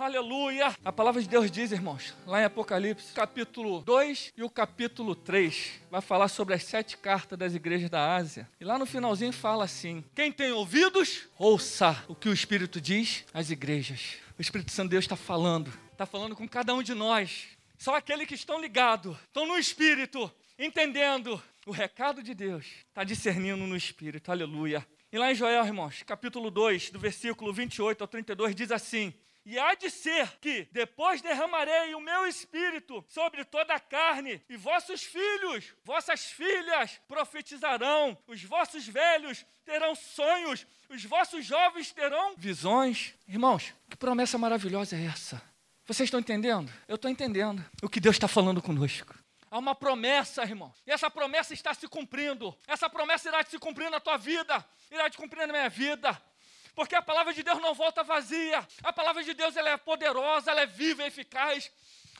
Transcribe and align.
Aleluia! 0.00 0.74
A 0.82 0.90
palavra 0.90 1.20
de 1.20 1.28
Deus 1.28 1.50
diz, 1.50 1.72
irmãos, 1.72 2.14
lá 2.26 2.40
em 2.40 2.44
Apocalipse, 2.44 3.12
capítulo 3.12 3.82
2 3.82 4.32
e 4.34 4.42
o 4.42 4.48
capítulo 4.48 5.14
3, 5.14 5.72
vai 5.90 6.00
falar 6.00 6.28
sobre 6.28 6.54
as 6.54 6.64
sete 6.64 6.96
cartas 6.96 7.38
das 7.38 7.54
igrejas 7.54 7.90
da 7.90 8.14
Ásia. 8.14 8.48
E 8.58 8.64
lá 8.64 8.78
no 8.78 8.86
finalzinho 8.86 9.30
fala 9.30 9.64
assim: 9.64 10.02
Quem 10.14 10.32
tem 10.32 10.52
ouvidos, 10.52 11.28
ouça 11.38 12.02
o 12.08 12.14
que 12.14 12.30
o 12.30 12.32
Espírito 12.32 12.80
diz 12.80 13.26
às 13.34 13.50
igrejas. 13.50 14.16
O 14.38 14.40
Espírito 14.40 14.70
Santo 14.70 14.88
de 14.88 14.92
Deus 14.92 15.04
está 15.04 15.16
falando, 15.16 15.70
está 15.92 16.06
falando 16.06 16.34
com 16.34 16.48
cada 16.48 16.74
um 16.74 16.82
de 16.82 16.94
nós. 16.94 17.48
Só 17.76 17.94
aqueles 17.94 18.26
que 18.26 18.34
estão 18.34 18.58
ligados, 18.58 19.18
estão 19.24 19.46
no 19.46 19.58
Espírito, 19.58 20.32
entendendo 20.58 21.42
o 21.66 21.72
recado 21.72 22.22
de 22.22 22.32
Deus, 22.32 22.64
está 22.88 23.04
discernindo 23.04 23.66
no 23.66 23.76
Espírito. 23.76 24.32
Aleluia! 24.32 24.86
E 25.12 25.18
lá 25.18 25.30
em 25.30 25.34
Joel, 25.34 25.62
irmãos, 25.66 26.02
capítulo 26.04 26.50
2, 26.50 26.88
do 26.90 26.98
versículo 26.98 27.52
28 27.52 28.00
ao 28.00 28.08
32, 28.08 28.54
diz 28.54 28.72
assim: 28.72 29.12
E 29.44 29.58
há 29.58 29.74
de 29.74 29.90
ser 29.90 30.38
que 30.38 30.68
depois 30.70 31.22
derramarei 31.22 31.94
o 31.94 32.00
meu 32.00 32.26
espírito 32.26 33.04
sobre 33.08 33.44
toda 33.44 33.74
a 33.74 33.80
carne, 33.80 34.42
e 34.48 34.56
vossos 34.56 35.02
filhos, 35.02 35.74
vossas 35.82 36.26
filhas 36.26 37.00
profetizarão, 37.08 38.16
os 38.26 38.42
vossos 38.44 38.86
velhos 38.86 39.44
terão 39.64 39.94
sonhos, 39.94 40.66
os 40.88 41.04
vossos 41.04 41.44
jovens 41.44 41.90
terão 41.92 42.34
visões. 42.36 43.14
Irmãos, 43.26 43.74
que 43.88 43.96
promessa 43.96 44.36
maravilhosa 44.36 44.96
é 44.96 45.06
essa? 45.06 45.42
Vocês 45.86 46.06
estão 46.06 46.20
entendendo? 46.20 46.72
Eu 46.86 46.96
estou 46.96 47.10
entendendo 47.10 47.64
o 47.82 47.88
que 47.88 47.98
Deus 47.98 48.16
está 48.16 48.28
falando 48.28 48.62
conosco. 48.62 49.14
Há 49.50 49.58
uma 49.58 49.74
promessa, 49.74 50.42
irmão. 50.42 50.72
E 50.86 50.92
essa 50.92 51.10
promessa 51.10 51.52
está 51.52 51.74
se 51.74 51.88
cumprindo. 51.88 52.56
Essa 52.68 52.88
promessa 52.88 53.28
irá 53.28 53.44
se 53.44 53.58
cumprir 53.58 53.90
na 53.90 53.98
tua 53.98 54.16
vida, 54.16 54.64
irá 54.88 55.10
se 55.10 55.16
cumprir 55.16 55.44
na 55.48 55.52
minha 55.52 55.68
vida. 55.68 56.16
Porque 56.74 56.94
a 56.94 57.02
palavra 57.02 57.32
de 57.32 57.42
Deus 57.42 57.60
não 57.60 57.74
volta 57.74 58.02
vazia. 58.02 58.66
A 58.82 58.92
palavra 58.92 59.22
de 59.22 59.34
Deus 59.34 59.56
ela 59.56 59.70
é 59.70 59.76
poderosa, 59.76 60.50
ela 60.50 60.62
é 60.62 60.66
viva 60.66 61.02
e 61.02 61.06
eficaz. 61.06 61.70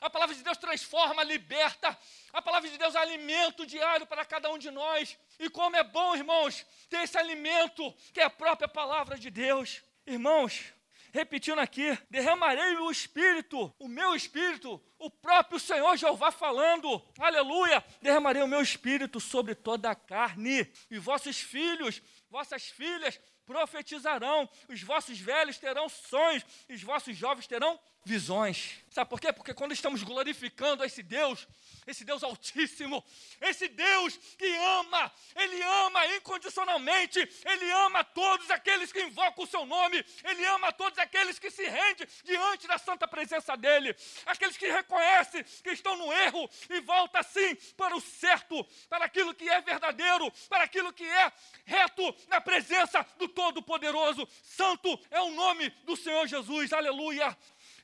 A 0.01 0.09
palavra 0.09 0.35
de 0.35 0.43
Deus 0.43 0.57
transforma, 0.57 1.23
liberta. 1.23 1.97
A 2.33 2.41
palavra 2.41 2.69
de 2.69 2.79
Deus 2.79 2.95
é 2.95 2.99
alimento 2.99 3.67
diário 3.67 4.07
para 4.07 4.25
cada 4.25 4.51
um 4.51 4.59
de 4.59 4.71
nós. 4.71 5.17
E 5.39 5.51
como 5.51 5.77
é 5.77 5.85
bom, 5.85 6.17
irmãos, 6.17 6.67
ter 6.89 7.03
esse 7.03 7.19
alimento 7.19 7.93
que 8.13 8.21
é 8.21 8.25
a 8.25 8.31
própria 8.31 8.69
palavra 8.69 9.19
de 9.19 9.31
Deus. 9.31 9.83
Irmãos, 10.07 10.73
repetindo 11.13 11.59
aqui, 11.59 11.99
derramarei 12.09 12.77
o 12.79 12.91
Espírito, 12.91 13.75
o 13.79 13.89
meu 13.89 14.15
Espírito, 14.15 14.83
o 14.99 15.11
próprio 15.11 15.59
Senhor 15.59 15.97
Jeová 15.97 16.31
falando, 16.31 17.03
aleluia, 17.19 17.85
derramarei 18.01 18.43
o 18.43 18.49
meu 18.49 18.63
Espírito 18.63 19.21
sobre 19.21 19.55
toda 19.55 19.91
a 19.91 19.95
carne, 19.95 20.71
e 20.91 20.99
vossos 20.99 21.41
filhos, 21.41 22.03
vossas 22.31 22.65
filhas 22.65 23.21
profetizarão, 23.51 24.49
os 24.69 24.81
vossos 24.81 25.19
velhos 25.19 25.59
terão 25.59 25.89
sonhos, 25.89 26.47
os 26.69 26.81
vossos 26.85 27.17
jovens 27.17 27.49
terão 27.49 27.81
visões. 28.05 28.81
Sabe 28.91 29.09
por 29.09 29.21
quê? 29.21 29.33
Porque 29.33 29.55
quando 29.55 29.73
estamos 29.73 30.03
glorificando 30.03 30.85
esse 30.85 31.01
Deus, 31.01 31.47
esse 31.87 32.05
Deus 32.05 32.25
Altíssimo, 32.25 33.05
esse 33.41 33.69
Deus 33.69 34.17
que 34.37 34.57
ama, 34.81 35.13
Ele 35.37 35.63
ama 35.63 36.07
incondicionalmente, 36.17 37.21
Ele 37.45 37.71
ama 37.71 38.03
todos 38.03 38.51
aqueles 38.51 38.91
que 38.91 39.01
invocam 39.01 39.45
o 39.45 39.47
Seu 39.47 39.65
nome, 39.65 40.05
Ele 40.25 40.45
ama 40.47 40.73
todos 40.73 40.99
aqueles 40.99 41.39
que 41.39 41.51
se 41.53 41.65
rendem 41.65 42.09
diante 42.25 42.67
da 42.67 42.79
santa 42.79 43.07
presença 43.07 43.57
dEle, 43.57 43.95
aqueles 44.27 44.57
que 44.57 44.67
reconhecem 44.67 45.45
que 45.63 45.71
estão 45.71 45.97
no 45.97 46.13
erro 46.13 46.51
e 46.69 46.81
voltam 46.81 47.21
assim 47.21 47.55
para 47.77 47.95
o 47.97 48.01
certo, 48.01 48.67
para 48.89 49.05
aquilo 49.05 49.33
que 49.35 49.49
é 49.49 49.61
verdadeiro, 49.61 50.33
para 50.49 50.65
aquilo 50.65 50.93
que 50.93 51.05
é 51.05 51.33
reto 51.65 52.17
na 52.29 52.41
presença 52.41 53.07
do 53.19 53.29
Todo-Poderoso. 53.29 54.29
Santo 54.43 54.99
é 55.13 55.21
o 55.21 55.31
nome 55.31 55.71
do 55.85 55.97
Senhor 55.97 56.27
Jesus, 56.27 56.73
aleluia. 56.73 57.37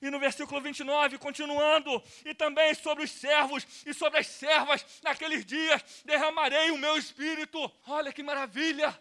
E 0.07 0.11
no 0.11 0.21
versículo 0.21 0.61
29, 0.61 1.19
continuando, 1.19 2.01
e 2.25 2.33
também 2.33 2.73
sobre 2.75 3.03
os 3.03 3.11
servos 3.11 3.67
e 3.85 3.93
sobre 3.93 4.21
as 4.21 4.29
servas, 4.29 4.87
naqueles 5.03 5.45
dias 5.45 5.83
derramarei 6.05 6.71
o 6.71 6.79
meu 6.79 6.97
espírito. 6.97 7.59
Olha 7.89 8.13
que 8.13 8.23
maravilha! 8.23 8.97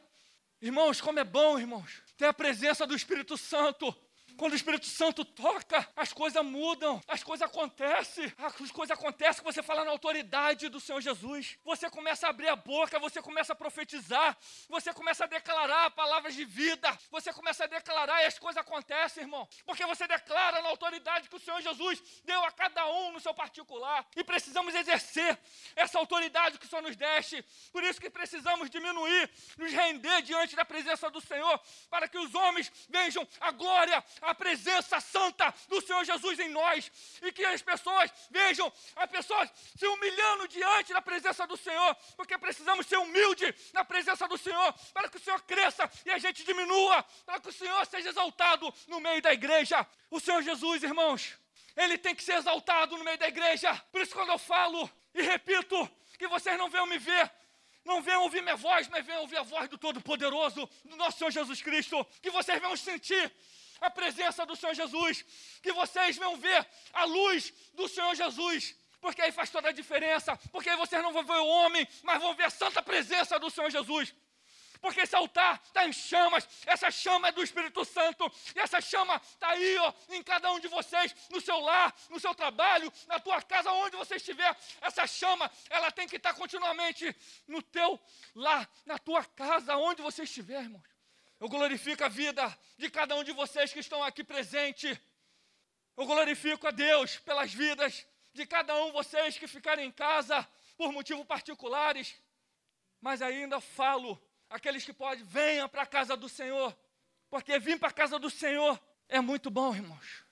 Irmãos, 0.60 1.00
como 1.00 1.20
é 1.20 1.24
bom, 1.24 1.60
irmãos, 1.60 2.02
ter 2.18 2.26
a 2.26 2.34
presença 2.34 2.88
do 2.88 2.96
Espírito 2.96 3.38
Santo. 3.38 3.96
Quando 4.38 4.54
o 4.54 4.56
Espírito 4.56 4.86
Santo 4.86 5.24
toca, 5.24 5.88
as 5.96 6.12
coisas 6.12 6.44
mudam, 6.44 7.02
as 7.08 7.24
coisas 7.24 7.48
acontecem, 7.48 8.32
as 8.38 8.72
coisas 8.72 8.92
acontecem 8.92 9.44
que 9.44 9.54
você 9.54 9.64
fala 9.64 9.86
na 9.86 9.92
autoridade 9.92 10.68
do 10.68 10.80
Senhor 10.80 11.02
Jesus. 11.02 11.58
Você 11.64 11.90
começa 11.90 12.28
a 12.28 12.30
abrir 12.32 12.50
a 12.50 12.56
boca, 12.56 13.00
você 13.00 13.22
começa 13.22 13.54
a 13.54 13.56
profetizar, 13.56 14.38
você 14.68 14.94
começa 14.94 15.24
a 15.24 15.28
declarar 15.28 15.92
palavras 15.92 16.36
de 16.36 16.44
vida, 16.44 16.98
você 17.10 17.32
começa 17.32 17.64
a 17.64 17.68
declarar 17.68 18.24
e 18.24 18.26
as 18.26 18.38
coisas 18.38 18.62
acontecem, 18.62 19.24
irmão. 19.24 19.48
Porque 19.66 19.86
você 19.86 20.08
declara 20.08 20.62
na 20.62 20.70
autoridade 20.70 21.30
que 21.30 21.36
o 21.36 21.40
Senhor 21.40 21.62
Jesus 21.62 22.02
deu 22.24 22.44
a 22.44 22.52
cada 22.52 22.86
um 22.88 23.14
no 23.14 23.20
seu 23.20 23.34
particular. 23.34 24.06
E 24.16 24.24
precisamos 24.24 24.76
exercer 24.76 25.40
essa 25.76 25.98
autoridade 25.98 26.58
que 26.58 26.66
o 26.66 26.70
Senhor 26.70 26.82
nos 26.82 26.96
deste. 26.96 27.44
Por 27.72 27.84
isso 27.84 28.02
que 28.02 28.10
precisamos 28.10 28.70
diminuir, 28.70 29.30
nos 29.58 29.72
render 29.72 30.22
diante 30.24 30.56
da 30.56 30.66
presença 30.66 31.10
do 31.10 31.22
Senhor, 31.22 31.60
para 31.90 32.08
que 32.08 32.18
os 32.18 32.34
homens 32.36 32.72
vejam 32.90 33.28
a 33.40 33.52
glória, 33.52 34.04
a 34.26 34.36
presença 34.36 35.00
santa 35.00 35.54
do 35.68 35.82
Senhor 35.82 36.04
Jesus 36.04 36.40
em 36.40 36.50
nós 36.50 36.92
e 37.22 37.32
que 37.32 37.46
as 37.46 37.62
pessoas 37.62 38.12
vejam 38.30 38.72
as 38.96 39.10
pessoas 39.10 39.50
se 39.78 39.86
humilhando 39.88 40.48
diante 40.48 40.94
da 40.94 41.02
presença 41.02 41.46
do 41.48 41.58
Senhor, 41.58 41.96
porque 42.16 42.38
precisamos 42.38 42.86
ser 42.88 42.98
humildes 42.98 43.54
na 43.74 43.86
presença 43.86 44.28
do 44.28 44.38
Senhor 44.38 44.74
para 44.94 45.10
que 45.10 45.18
o 45.18 45.20
Senhor 45.20 45.42
cresça 45.42 45.90
e 46.06 46.12
a 46.12 46.18
gente 46.18 46.44
diminua, 46.44 47.04
para 47.26 47.40
que 47.40 47.50
o 47.50 47.54
Senhor 47.54 47.86
seja 47.86 48.10
exaltado 48.10 48.74
no 48.88 49.00
meio 49.00 49.22
da 49.22 49.34
igreja. 49.34 49.86
O 50.10 50.20
Senhor 50.20 50.42
Jesus, 50.42 50.84
irmãos, 50.84 51.38
ele 51.76 51.98
tem 51.98 52.16
que 52.16 52.24
ser 52.24 52.36
exaltado 52.36 52.98
no 52.98 53.04
meio 53.04 53.18
da 53.18 53.28
igreja. 53.28 53.74
Por 53.92 54.02
isso, 54.02 54.14
quando 54.14 54.30
eu 54.30 54.38
falo 54.38 54.90
e 55.14 55.22
repito 55.22 55.90
que 56.18 56.28
vocês 56.28 56.58
não 56.58 56.70
venham 56.70 56.88
me 56.88 56.98
ver, 56.98 57.32
não 57.84 58.02
venham 58.02 58.24
ouvir 58.24 58.42
minha 58.42 58.56
voz, 58.56 58.88
mas 58.88 59.06
venham 59.06 59.22
ouvir 59.22 59.38
a 59.38 59.44
voz 59.44 59.70
do 59.70 59.78
Todo-Poderoso, 59.78 60.68
do 60.84 60.96
nosso 60.96 61.20
Senhor 61.20 61.32
Jesus 61.32 61.62
Cristo. 61.62 62.04
Que 62.22 62.32
vocês 62.32 62.60
venham 62.60 62.76
sentir 62.76 63.32
a 63.82 63.90
presença 63.90 64.46
do 64.46 64.56
Senhor 64.56 64.74
Jesus, 64.74 65.24
que 65.62 65.72
vocês 65.74 66.18
venham 66.18 66.38
ver 66.38 66.68
a 66.94 67.06
luz 67.06 67.54
do 67.74 67.88
Senhor 67.88 68.16
Jesus, 68.16 68.76
porque 69.02 69.22
aí 69.22 69.32
faz 69.32 69.50
toda 69.50 69.70
a 69.70 69.72
diferença, 69.72 70.36
porque 70.52 70.70
aí 70.70 70.78
vocês 70.78 71.02
não 71.02 71.14
vão 71.14 71.24
ver 71.24 71.34
o 71.34 71.48
homem, 71.48 71.88
mas 72.04 72.22
vão 72.22 72.34
ver 72.34 72.46
a 72.46 72.50
santa 72.50 72.82
presença 72.82 73.38
do 73.38 73.50
Senhor 73.50 73.70
Jesus. 73.70 74.14
Porque 74.82 75.02
esse 75.02 75.16
altar 75.16 75.62
está 75.66 75.86
em 75.88 75.94
chamas, 75.94 76.48
essa 76.66 76.92
chama 76.92 77.30
é 77.30 77.32
do 77.32 77.44
Espírito 77.44 77.84
Santo, 77.86 78.32
e 78.56 78.60
essa 78.60 78.80
chama 78.80 79.16
está 79.16 79.50
aí, 79.50 79.78
ó, 79.78 79.94
em 80.10 80.22
cada 80.22 80.52
um 80.52 80.60
de 80.60 80.68
vocês, 80.68 81.16
no 81.32 81.42
seu 81.42 81.60
lar, 81.60 81.96
no 82.10 82.20
seu 82.20 82.36
trabalho, 82.36 82.92
na 83.08 83.20
tua 83.20 83.42
casa, 83.42 83.72
onde 83.72 83.96
você 83.98 84.16
estiver. 84.16 84.56
Essa 84.82 85.08
chama, 85.08 85.50
ela 85.70 85.92
tem 85.92 86.08
que 86.08 86.18
estar 86.18 86.34
continuamente 86.34 87.16
no 87.48 87.62
teu 87.62 88.00
lar, 88.36 88.70
na 88.86 89.00
tua 89.00 89.24
casa, 89.24 89.76
onde 89.76 90.02
você 90.02 90.24
estiver, 90.24 90.62
irmãos. 90.62 90.95
Eu 91.40 91.50
glorifico 91.50 92.04
a 92.04 92.08
vida 92.08 92.58
de 92.78 92.90
cada 92.90 93.16
um 93.16 93.24
de 93.24 93.32
vocês 93.32 93.74
que 93.74 93.80
estão 93.80 94.04
aqui 94.04 94.24
presente. 94.24 95.00
Eu 95.98 96.06
glorifico 96.06 96.68
a 96.68 96.72
Deus 96.72 97.18
pelas 97.18 97.54
vidas 97.54 98.06
de 98.34 98.46
cada 98.46 98.76
um 98.82 98.88
de 98.88 98.94
vocês 98.94 99.38
que 99.38 99.48
ficarem 99.48 99.88
em 99.88 99.92
casa 99.92 100.48
por 100.78 100.92
motivos 100.92 101.26
particulares. 101.26 102.16
Mas 103.02 103.22
ainda 103.22 103.60
falo, 103.60 104.22
aqueles 104.50 104.86
que 104.86 104.94
podem, 104.94 105.24
venham 105.24 105.68
para 105.68 105.84
a 105.84 105.86
casa 105.86 106.16
do 106.16 106.30
Senhor. 106.30 106.76
Porque 107.30 107.60
vir 107.60 107.80
para 107.80 107.90
a 107.90 107.94
casa 107.94 108.18
do 108.18 108.30
Senhor 108.30 108.80
é 109.10 109.20
muito 109.20 109.50
bom, 109.50 109.76
irmãos. 109.76 110.24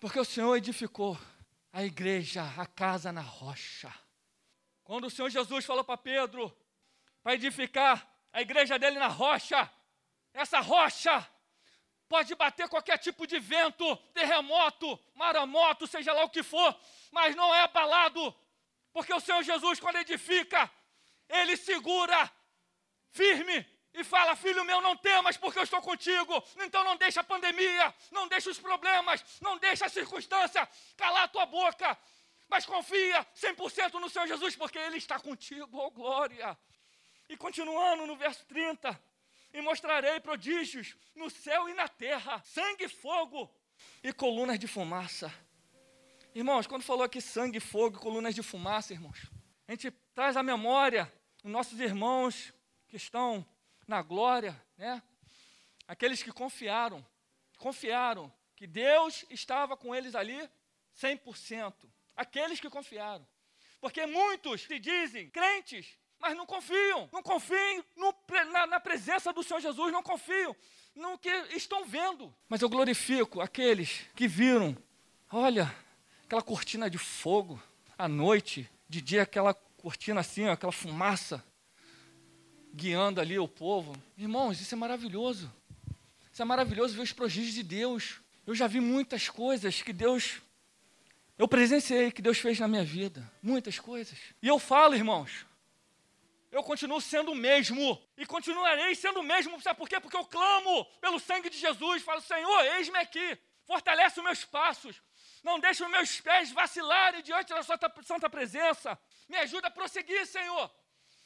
Porque 0.00 0.18
o 0.18 0.24
Senhor 0.24 0.56
edificou 0.56 1.18
a 1.72 1.82
igreja, 1.82 2.42
a 2.56 2.66
casa 2.66 3.12
na 3.12 3.20
rocha. 3.20 3.92
Quando 4.82 5.06
o 5.06 5.10
Senhor 5.10 5.30
Jesus 5.30 5.64
falou 5.64 5.84
para 5.84 5.96
Pedro 5.96 6.54
para 7.22 7.34
edificar 7.34 8.06
a 8.32 8.42
igreja 8.42 8.78
dele 8.78 8.98
na 8.98 9.08
rocha, 9.08 9.70
essa 10.34 10.60
rocha 10.60 11.26
pode 12.08 12.34
bater 12.34 12.68
qualquer 12.68 12.98
tipo 12.98 13.26
de 13.26 13.38
vento, 13.38 13.96
terremoto, 14.12 15.00
maremoto, 15.14 15.86
seja 15.86 16.12
lá 16.12 16.24
o 16.24 16.30
que 16.30 16.42
for, 16.42 16.76
mas 17.10 17.34
não 17.34 17.54
é 17.54 17.60
abalado, 17.60 18.34
porque 18.92 19.14
o 19.14 19.20
Senhor 19.20 19.42
Jesus, 19.42 19.80
quando 19.80 19.96
edifica, 19.96 20.70
ele 21.28 21.56
segura 21.56 22.30
firme 23.10 23.66
e 23.94 24.02
fala: 24.04 24.36
Filho 24.36 24.64
meu, 24.64 24.80
não 24.80 24.96
temas, 24.96 25.36
porque 25.36 25.58
eu 25.58 25.62
estou 25.62 25.80
contigo. 25.80 26.42
Então 26.64 26.84
não 26.84 26.96
deixa 26.96 27.20
a 27.20 27.24
pandemia, 27.24 27.94
não 28.10 28.28
deixa 28.28 28.50
os 28.50 28.58
problemas, 28.58 29.24
não 29.40 29.56
deixa 29.56 29.86
a 29.86 29.88
circunstância 29.88 30.68
calar 30.96 31.24
a 31.24 31.28
tua 31.28 31.46
boca, 31.46 31.96
mas 32.48 32.66
confia 32.66 33.24
100% 33.34 33.94
no 33.94 34.10
Senhor 34.10 34.26
Jesus, 34.26 34.56
porque 34.56 34.78
Ele 34.78 34.98
está 34.98 35.18
contigo, 35.18 35.78
oh 35.78 35.90
glória. 35.90 36.58
E 37.28 37.36
continuando 37.36 38.06
no 38.06 38.16
verso 38.16 38.44
30, 38.46 39.00
e 39.54 39.60
mostrarei 39.60 40.18
prodígios 40.18 40.96
no 41.14 41.30
céu 41.30 41.68
e 41.68 41.74
na 41.74 41.88
terra, 41.88 42.42
sangue 42.44 42.88
fogo 42.88 43.48
e 44.02 44.12
colunas 44.12 44.58
de 44.58 44.66
fumaça. 44.66 45.32
Irmãos, 46.34 46.66
quando 46.66 46.82
falou 46.82 47.04
aqui 47.04 47.20
sangue, 47.20 47.60
fogo 47.60 47.96
e 47.96 48.00
colunas 48.00 48.34
de 48.34 48.42
fumaça, 48.42 48.92
irmãos, 48.92 49.30
a 49.68 49.70
gente 49.70 49.92
traz 50.12 50.36
à 50.36 50.42
memória 50.42 51.10
os 51.44 51.50
nossos 51.50 51.78
irmãos 51.78 52.52
que 52.88 52.96
estão 52.96 53.46
na 53.86 54.02
glória, 54.02 54.60
né? 54.76 55.00
Aqueles 55.86 56.20
que 56.20 56.32
confiaram, 56.32 57.06
confiaram 57.56 58.32
que 58.56 58.66
Deus 58.66 59.24
estava 59.30 59.76
com 59.76 59.94
eles 59.94 60.16
ali 60.16 60.50
100%. 61.00 61.88
Aqueles 62.16 62.58
que 62.58 62.68
confiaram. 62.68 63.26
Porque 63.80 64.04
muitos 64.04 64.62
se 64.62 64.80
dizem 64.80 65.30
crentes, 65.30 65.96
mas 66.24 66.34
não 66.34 66.46
confiam. 66.46 67.06
Não 67.12 67.22
confiam 67.22 67.84
no, 67.94 68.14
na, 68.50 68.66
na 68.66 68.80
presença 68.80 69.30
do 69.30 69.42
Senhor 69.42 69.60
Jesus, 69.60 69.92
não 69.92 70.02
confiam 70.02 70.56
no 70.96 71.18
que 71.18 71.28
estão 71.54 71.84
vendo. 71.84 72.34
Mas 72.48 72.62
eu 72.62 72.68
glorifico 72.68 73.42
aqueles 73.42 74.06
que 74.16 74.26
viram, 74.26 74.74
olha, 75.30 75.74
aquela 76.24 76.40
cortina 76.40 76.88
de 76.88 76.96
fogo 76.96 77.62
à 77.98 78.08
noite, 78.08 78.68
de 78.88 79.02
dia 79.02 79.22
aquela 79.22 79.52
cortina 79.52 80.20
assim, 80.20 80.48
aquela 80.48 80.72
fumaça 80.72 81.44
guiando 82.72 83.20
ali 83.20 83.38
o 83.38 83.46
povo. 83.46 83.94
Irmãos, 84.16 84.58
isso 84.58 84.74
é 84.74 84.78
maravilhoso. 84.78 85.52
Isso 86.32 86.40
é 86.40 86.44
maravilhoso 86.44 86.96
ver 86.96 87.02
os 87.02 87.12
prodígios 87.12 87.54
de 87.54 87.62
Deus. 87.62 88.22
Eu 88.46 88.54
já 88.54 88.66
vi 88.66 88.80
muitas 88.80 89.28
coisas 89.28 89.82
que 89.82 89.92
Deus. 89.92 90.40
Eu 91.36 91.46
presenciei 91.46 92.10
que 92.10 92.22
Deus 92.22 92.38
fez 92.38 92.58
na 92.58 92.66
minha 92.66 92.84
vida. 92.84 93.30
Muitas 93.42 93.78
coisas. 93.78 94.18
E 94.42 94.48
eu 94.48 94.58
falo, 94.58 94.94
irmãos, 94.94 95.44
eu 96.54 96.62
continuo 96.62 97.00
sendo 97.00 97.32
o 97.32 97.34
mesmo. 97.34 98.00
E 98.16 98.24
continuarei 98.24 98.94
sendo 98.94 99.18
o 99.18 99.24
mesmo. 99.24 99.60
Sabe 99.60 99.76
por 99.76 99.88
quê? 99.88 99.98
Porque 99.98 100.16
eu 100.16 100.24
clamo 100.24 100.84
pelo 101.00 101.18
sangue 101.18 101.50
de 101.50 101.58
Jesus. 101.58 102.04
Falo, 102.04 102.20
Senhor, 102.20 102.60
eis-me 102.76 102.96
aqui. 102.98 103.36
Fortalece 103.64 104.20
os 104.20 104.24
meus 104.24 104.44
passos. 104.44 105.02
Não 105.42 105.58
deixe 105.58 105.82
os 105.82 105.90
meus 105.90 106.20
pés 106.20 106.52
vacilarem 106.52 107.22
diante 107.22 107.52
da 107.52 107.62
sua 107.64 107.76
santa 108.04 108.30
presença. 108.30 108.96
Me 109.28 109.36
ajuda 109.38 109.66
a 109.66 109.70
prosseguir, 109.70 110.24
Senhor. 110.26 110.70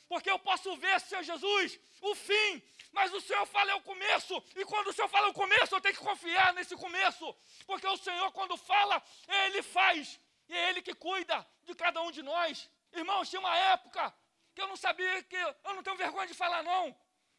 Porque 0.09 0.31
eu 0.31 0.39
posso 0.39 0.75
ver, 0.77 0.99
Senhor 1.01 1.23
Jesus, 1.23 1.79
o 2.01 2.15
fim. 2.15 2.63
Mas 2.91 3.13
o 3.13 3.21
Senhor 3.21 3.45
fala 3.45 3.73
é 3.73 3.75
o 3.75 3.83
começo. 3.83 4.43
E 4.57 4.65
quando 4.65 4.89
o 4.89 4.93
Senhor 4.95 5.09
fala 5.09 5.27
é 5.27 5.31
o 5.31 5.35
começo, 5.35 5.75
eu 5.75 5.81
tenho 5.83 5.95
que 5.95 6.01
confiar 6.01 6.55
nesse 6.55 6.75
começo. 6.75 7.37
Porque 7.67 7.87
o 7.87 7.99
Senhor, 7.99 8.33
quando 8.33 8.57
fala, 8.57 9.03
Ele 9.29 9.63
faz. 9.63 10.19
E 10.49 10.57
é 10.57 10.71
Ele 10.71 10.81
que 10.81 10.95
cuida 10.95 11.47
de 11.65 11.75
cada 11.75 12.01
um 12.01 12.11
de 12.11 12.23
nós. 12.23 12.71
Irmãos, 12.95 13.29
tinha 13.29 13.41
uma 13.41 13.55
época 13.75 14.15
que 14.59 14.63
eu 14.65 14.67
não 14.67 14.77
sabia 14.77 15.23
que 15.23 15.37
eu 15.37 15.75
não 15.77 15.85
tenho 15.85 15.97
vergonha 15.97 16.27
de 16.27 16.35
falar 16.35 16.65
não. 16.65 16.85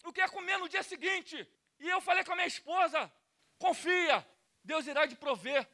O 0.06 0.14
que 0.14 0.22
é 0.22 0.28
comer 0.30 0.58
no 0.58 0.70
dia 0.70 0.82
seguinte? 0.82 1.36
E 1.78 1.86
eu 1.90 2.00
falei 2.00 2.24
com 2.24 2.32
a 2.32 2.36
minha 2.36 2.48
esposa: 2.48 3.12
confia, 3.58 4.26
Deus 4.64 4.88
irá 4.88 5.06
te 5.06 5.16
prover. 5.16 5.68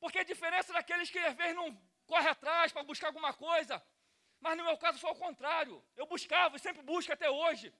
Porque 0.00 0.20
a 0.20 0.24
diferença 0.24 0.72
daqueles 0.72 1.10
que 1.10 1.18
às 1.18 1.34
vezes 1.34 1.54
não 1.54 1.78
corre 2.06 2.28
atrás 2.30 2.72
para 2.72 2.82
buscar 2.82 3.08
alguma 3.08 3.34
coisa, 3.34 3.82
mas 4.40 4.56
no 4.56 4.64
meu 4.64 4.78
caso 4.78 4.98
foi 4.98 5.10
ao 5.10 5.16
contrário. 5.16 5.84
Eu 5.96 6.06
buscava 6.06 6.56
e 6.56 6.60
sempre 6.60 6.82
busco 6.82 7.12
até 7.12 7.28
hoje. 7.28 7.70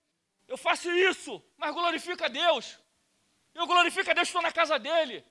Eu 0.47 0.59
faço 0.59 0.91
isso, 0.91 1.43
mas 1.57 1.73
glorifico 1.73 2.23
a 2.23 2.29
Deus. 2.29 2.79
Eu 3.55 3.67
glorifico 3.67 4.11
a 4.11 4.15
Deus, 4.15 4.29
estou 4.29 4.43
na 4.43 4.53
casa 4.53 4.79
dele. 4.79 5.25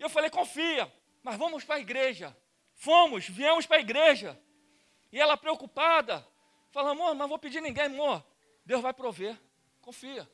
Eu 0.00 0.10
falei, 0.10 0.28
confia, 0.28 0.92
mas 1.22 1.36
vamos 1.36 1.62
para 1.62 1.76
a 1.76 1.80
igreja. 1.80 2.36
Fomos, 2.74 3.28
viemos 3.28 3.64
para 3.64 3.76
a 3.76 3.80
igreja. 3.80 4.40
E 5.12 5.20
ela 5.20 5.36
preocupada, 5.36 6.26
Fala, 6.70 6.90
amor, 6.90 7.14
mas 7.14 7.28
vou 7.28 7.38
pedir 7.38 7.60
ninguém, 7.60 7.86
amor. 7.86 8.24
Deus 8.64 8.82
vai 8.82 8.92
prover. 8.92 9.38
Confia. 9.80 10.28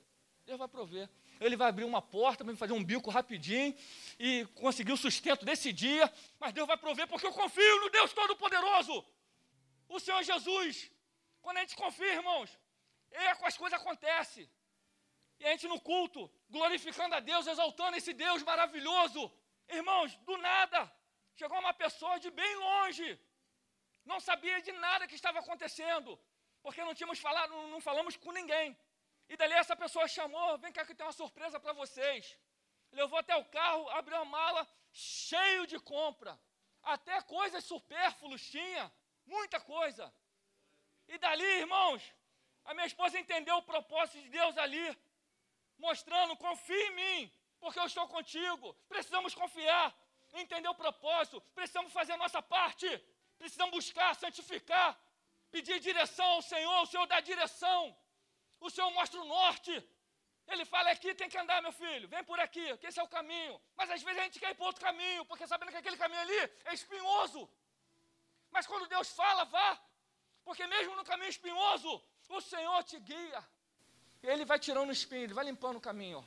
Deus 0.45 0.59
vai 0.59 0.69
prover. 0.69 1.09
Ele 1.41 1.57
vai 1.57 1.69
abrir 1.69 1.85
uma 1.85 2.03
porta, 2.03 2.45
vai 2.45 2.57
fazer 2.57 2.73
um 2.73 2.85
bico 2.85 3.11
rapidinho 3.11 3.75
e 4.19 4.47
conseguir 4.55 4.93
o 4.93 4.97
sustento 4.97 5.45
desse 5.45 5.73
dia. 5.73 6.13
Mas 6.39 6.53
Deus 6.53 6.67
vai 6.67 6.77
prover 6.77 7.07
porque 7.07 7.27
eu 7.27 7.33
confio 7.33 7.81
no 7.81 7.91
Deus 7.91 8.13
Todo-Poderoso. 8.13 9.05
O 9.89 10.01
Senhor 10.01 10.23
Jesus. 10.23 10.91
Quando 11.43 11.59
a 11.59 11.61
gente 11.61 11.77
confia, 11.77 12.15
irmãos, 12.15 12.51
é 13.11 13.35
com 13.35 13.47
as 13.47 13.57
coisas 13.57 13.79
acontecem. 13.79 14.49
E 15.39 15.47
a 15.47 15.51
gente 15.51 15.69
no 15.69 15.81
culto, 15.81 16.31
glorificando 16.49 17.15
a 17.15 17.21
Deus, 17.21 17.47
exaltando 17.47 17.97
esse 17.97 18.13
Deus 18.13 18.43
maravilhoso. 18.43 19.31
Irmãos, 19.69 20.15
do 20.29 20.37
nada, 20.39 20.91
chegou 21.37 21.59
uma 21.59 21.75
pessoa 21.75 22.19
de 22.19 22.31
bem 22.31 22.57
longe 22.57 23.21
não 24.05 24.21
sabia 24.21 24.61
de 24.61 24.73
nada 24.73 25.07
que 25.07 25.15
estava 25.15 25.39
acontecendo, 25.39 26.19
porque 26.63 26.83
não 26.83 26.95
tínhamos 26.95 27.19
falado, 27.19 27.53
não 27.75 27.81
falamos 27.81 28.17
com 28.17 28.33
ninguém. 28.33 28.77
E 29.29 29.37
dali 29.37 29.55
essa 29.55 29.77
pessoa 29.77 30.07
chamou, 30.07 30.59
vem 30.59 30.73
cá 30.73 30.85
que 30.85 30.95
tem 30.95 31.07
uma 31.07 31.13
surpresa 31.13 31.59
para 31.59 31.73
vocês. 31.73 32.39
Levou 32.93 33.19
até 33.19 33.35
o 33.37 33.45
carro, 33.47 33.89
abriu 33.91 34.19
a 34.19 34.25
mala, 34.25 34.67
cheio 34.93 35.67
de 35.67 35.79
compra. 35.79 36.39
Até 36.83 37.21
coisas 37.23 37.65
supérfluas 37.65 38.43
tinha, 38.43 38.93
muita 39.27 39.59
coisa. 39.61 40.13
E 41.09 41.19
dali, 41.19 41.51
irmãos, 41.65 42.03
a 42.65 42.75
minha 42.75 42.87
esposa 42.87 43.19
entendeu 43.19 43.57
o 43.57 43.63
propósito 43.63 44.21
de 44.23 44.29
Deus 44.29 44.57
ali, 44.59 44.87
mostrando, 45.79 46.37
confia 46.37 46.87
em 46.89 46.95
mim, 46.95 47.33
porque 47.59 47.79
eu 47.79 47.87
estou 47.87 48.07
contigo. 48.09 48.75
Precisamos 48.89 49.35
confiar, 49.35 49.95
entender 50.35 50.69
o 50.69 50.75
propósito, 50.75 51.41
precisamos 51.55 51.93
fazer 51.93 52.13
a 52.13 52.17
nossa 52.17 52.43
parte. 52.43 52.87
Precisamos 53.39 53.75
buscar, 53.79 54.11
santificar, 54.15 54.89
pedir 55.51 55.79
direção 55.89 56.29
ao 56.37 56.43
Senhor, 56.53 56.77
o 56.83 56.87
Senhor 56.93 57.07
dá 57.07 57.21
direção. 57.21 57.83
O 58.61 58.71
Senhor 58.71 58.91
mostra 58.99 59.21
o 59.21 59.29
norte. 59.37 59.75
Ele 60.53 60.65
fala 60.73 60.91
aqui 60.91 61.15
tem 61.15 61.29
que 61.33 61.39
andar, 61.43 61.61
meu 61.67 61.73
filho, 61.73 62.07
vem 62.15 62.23
por 62.31 62.39
aqui, 62.47 62.67
que 62.79 62.87
esse 62.89 63.01
é 63.01 63.03
o 63.03 63.15
caminho. 63.17 63.55
Mas 63.79 63.91
às 63.91 64.03
vezes 64.03 64.21
a 64.21 64.25
gente 64.25 64.41
quer 64.41 64.51
ir 64.51 64.55
para 64.55 64.67
outro 64.67 64.83
caminho, 64.89 65.25
porque 65.25 65.47
sabendo 65.47 65.71
que 65.71 65.81
aquele 65.83 65.97
caminho 65.97 66.21
ali 66.21 66.41
é 66.65 66.75
espinhoso. 66.75 67.49
Mas 68.51 68.67
quando 68.67 68.87
Deus 68.95 69.09
fala, 69.21 69.45
vá, 69.45 69.69
porque 70.45 70.67
mesmo 70.67 70.95
no 70.97 71.05
caminho 71.05 71.31
espinhoso, 71.31 71.91
o 72.29 72.41
Senhor 72.41 72.83
te 72.85 72.99
guia. 73.01 73.43
Ele 74.23 74.45
vai 74.45 74.59
tirando 74.59 74.89
o 74.89 74.93
espinho, 74.93 75.25
Ele 75.25 75.35
vai 75.35 75.45
limpando 75.45 75.77
o 75.77 75.81
caminho. 75.81 76.27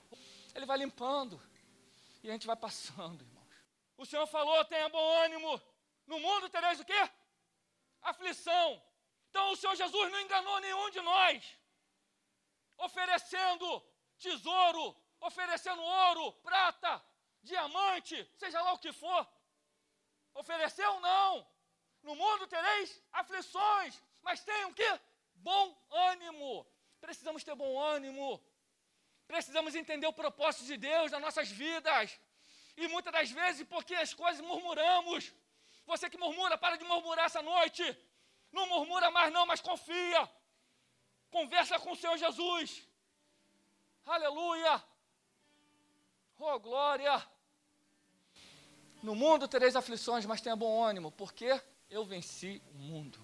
Ele 0.56 0.66
vai 0.66 0.78
limpando. 0.78 1.42
E 2.24 2.30
a 2.30 2.34
gente 2.34 2.48
vai 2.48 2.56
passando, 2.56 3.24
irmãos. 3.24 3.48
O 3.98 4.06
Senhor 4.06 4.28
falou: 4.28 4.64
tenha 4.66 4.90
bom 4.90 5.08
ânimo. 5.24 5.62
No 6.08 6.20
mundo 6.20 6.50
tereis 6.50 6.80
o 6.80 6.86
quê? 6.86 7.02
Aflição. 8.02 8.82
Então 9.30 9.52
o 9.52 9.56
Senhor 9.56 9.76
Jesus 9.76 10.12
não 10.12 10.22
enganou 10.22 10.60
nenhum 10.60 10.90
de 10.90 11.02
nós, 11.02 11.60
oferecendo 12.78 13.68
tesouro, 14.18 14.96
oferecendo 15.20 15.82
ouro, 15.82 16.34
prata, 16.48 17.04
diamante, 17.44 18.18
seja 18.38 18.62
lá 18.62 18.74
o 18.74 18.80
que 18.80 18.92
for. 18.92 19.28
Ofereceu 20.34 21.00
não. 21.00 21.48
No 22.04 22.16
mundo 22.16 22.48
tereis 22.48 23.04
aflições, 23.12 24.02
mas 24.22 24.44
tenham 24.44 24.74
que 24.74 24.90
bom 25.36 25.66
ânimo. 26.12 26.66
Precisamos 27.02 27.44
ter 27.44 27.56
bom 27.56 27.80
ânimo. 27.80 28.42
Precisamos 29.28 29.76
entender 29.76 30.08
o 30.08 30.14
propósito 30.14 30.66
de 30.66 30.78
Deus 30.78 31.12
nas 31.12 31.22
nossas 31.22 31.50
vidas. 31.50 32.20
E 32.78 32.88
muitas 32.88 33.12
das 33.12 33.30
vezes, 33.32 33.68
porque 33.68 33.96
as 33.96 34.14
coisas 34.14 34.42
murmuramos, 34.42 35.34
você 35.88 36.10
que 36.10 36.18
murmura, 36.18 36.58
para 36.58 36.76
de 36.76 36.84
murmurar 36.84 37.26
essa 37.26 37.42
noite. 37.42 37.84
Não 38.52 38.68
murmura 38.68 39.10
mais, 39.10 39.32
não, 39.32 39.46
mas 39.46 39.62
confia. 39.62 40.30
Conversa 41.32 41.80
com 41.80 41.92
o 41.94 41.96
Senhor 41.96 42.18
Jesus. 42.18 42.86
Aleluia. 44.06 44.84
Oh, 46.38 46.60
glória. 46.60 47.26
No 49.02 49.16
mundo 49.16 49.48
tereis 49.48 49.76
aflições, 49.76 50.26
mas 50.26 50.42
tenha 50.42 50.56
bom 50.56 50.84
ânimo, 50.84 51.12
porque 51.12 51.50
eu 51.90 52.04
venci 52.06 52.62
o 52.74 52.78
mundo. 52.78 53.20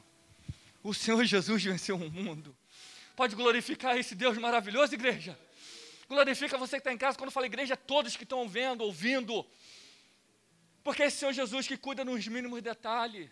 O 0.81 0.93
Senhor 0.93 1.23
Jesus 1.25 1.63
venceu 1.63 1.95
o 1.95 2.11
mundo. 2.11 2.55
Pode 3.15 3.35
glorificar 3.35 3.97
esse 3.97 4.15
Deus 4.15 4.37
maravilhoso, 4.37 4.93
igreja? 4.93 5.37
Glorifica 6.07 6.57
você 6.57 6.77
que 6.77 6.81
está 6.81 6.93
em 6.93 6.97
casa. 6.97 7.17
Quando 7.17 7.27
eu 7.27 7.31
falo 7.31 7.45
igreja, 7.45 7.75
todos 7.75 8.15
que 8.15 8.23
estão 8.23 8.47
vendo, 8.47 8.81
ouvindo, 8.81 9.45
porque 10.83 11.03
é 11.03 11.07
esse 11.07 11.17
Senhor 11.17 11.33
Jesus 11.33 11.67
que 11.67 11.77
cuida 11.77 12.03
nos 12.03 12.27
mínimos 12.27 12.61
detalhes. 12.61 13.31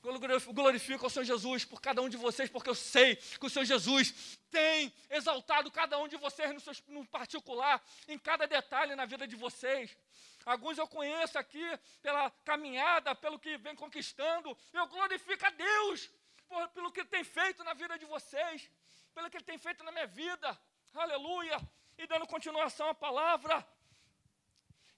Glorifico 0.00 1.04
ao 1.04 1.10
Senhor 1.10 1.24
Jesus 1.24 1.64
por 1.64 1.80
cada 1.80 2.00
um 2.00 2.08
de 2.08 2.16
vocês, 2.16 2.48
porque 2.48 2.70
eu 2.70 2.76
sei 2.76 3.16
que 3.16 3.44
o 3.44 3.50
Senhor 3.50 3.64
Jesus 3.64 4.38
tem 4.50 4.92
exaltado 5.10 5.68
cada 5.70 5.98
um 5.98 6.06
de 6.06 6.16
vocês 6.16 6.54
no, 6.54 6.60
seu, 6.60 6.74
no 6.86 7.04
particular, 7.06 7.82
em 8.06 8.16
cada 8.16 8.46
detalhe 8.46 8.94
na 8.94 9.04
vida 9.04 9.26
de 9.26 9.34
vocês. 9.34 9.96
Alguns 10.44 10.78
eu 10.78 10.86
conheço 10.86 11.36
aqui 11.36 11.64
pela 12.00 12.30
caminhada, 12.44 13.16
pelo 13.16 13.36
que 13.36 13.58
vem 13.58 13.74
conquistando. 13.74 14.56
Eu 14.72 14.86
glorifico 14.86 15.44
a 15.44 15.50
Deus 15.50 16.08
por, 16.46 16.68
pelo 16.68 16.92
que 16.92 17.00
Ele 17.00 17.08
tem 17.08 17.24
feito 17.24 17.64
na 17.64 17.74
vida 17.74 17.98
de 17.98 18.04
vocês, 18.04 18.70
pelo 19.12 19.28
que 19.28 19.38
Ele 19.38 19.44
tem 19.44 19.58
feito 19.58 19.82
na 19.82 19.90
minha 19.90 20.06
vida. 20.06 20.56
Aleluia! 20.94 21.58
E 21.98 22.06
dando 22.06 22.28
continuação 22.28 22.90
à 22.90 22.94
palavra, 22.94 23.66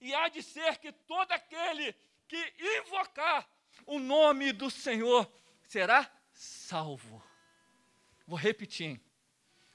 e 0.00 0.14
há 0.14 0.28
de 0.28 0.42
ser 0.42 0.78
que 0.78 0.92
todo 0.92 1.32
aquele 1.32 1.94
que 2.26 2.54
invocar 2.78 3.48
o 3.86 3.98
nome 3.98 4.52
do 4.52 4.70
Senhor 4.70 5.30
será 5.62 6.10
salvo. 6.32 7.22
Vou 8.26 8.38
repetir: 8.38 9.00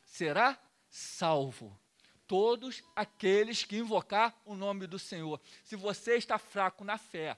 será 0.05 0.59
salvo. 0.89 1.77
Todos 2.27 2.81
aqueles 2.95 3.63
que 3.63 3.77
invocar 3.77 4.35
o 4.45 4.55
nome 4.55 4.87
do 4.87 4.97
Senhor. 4.97 5.39
Se 5.63 5.75
você 5.75 6.15
está 6.15 6.37
fraco 6.37 6.83
na 6.83 6.97
fé, 6.97 7.37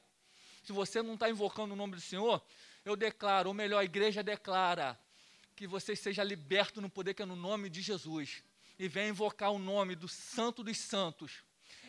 se 0.64 0.72
você 0.72 1.02
não 1.02 1.16
está 1.16 1.30
invocando 1.30 1.74
o 1.74 1.78
nome 1.78 1.96
do 1.96 2.02
Senhor, 2.02 2.42
eu 2.84 2.96
declaro, 2.96 3.50
ou 3.50 3.54
melhor, 3.54 3.80
a 3.80 3.84
igreja 3.84 4.22
declara, 4.22 4.98
que 5.56 5.66
você 5.66 5.96
seja 5.96 6.24
liberto 6.24 6.82
no 6.82 6.90
poder 6.90 7.14
que 7.14 7.22
é 7.22 7.26
no 7.26 7.36
nome 7.36 7.70
de 7.70 7.82
Jesus. 7.82 8.44
E 8.78 8.88
venha 8.88 9.10
invocar 9.10 9.52
o 9.52 9.60
nome 9.60 9.96
do 9.96 10.08
Santo 10.08 10.64
dos 10.64 10.78
Santos, 10.78 11.44